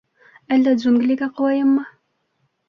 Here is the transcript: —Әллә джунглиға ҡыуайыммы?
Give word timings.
—Әллә 0.55 0.73
джунглиға 0.79 1.29
ҡыуайыммы? 1.41 1.85